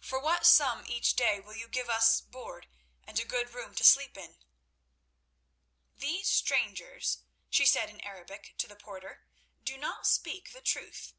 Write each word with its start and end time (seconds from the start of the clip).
"For 0.00 0.20
what 0.20 0.44
sum 0.44 0.84
each 0.86 1.14
day 1.14 1.40
will 1.40 1.56
you 1.56 1.66
give 1.66 1.88
us 1.88 2.20
board 2.20 2.68
and 3.04 3.18
a 3.18 3.24
good 3.24 3.54
room 3.54 3.74
to 3.76 3.84
sleep 3.84 4.18
in?" 4.18 4.36
"These 5.96 6.28
strangers," 6.28 7.22
she 7.48 7.64
said 7.64 7.88
in 7.88 7.98
Arabic 8.02 8.52
to 8.58 8.66
the 8.68 8.76
porter, 8.76 9.24
"do 9.64 9.78
not 9.78 10.06
speak 10.06 10.52
the 10.52 10.60
truth." 10.60 11.14